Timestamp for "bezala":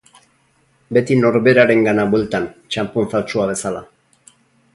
3.53-3.85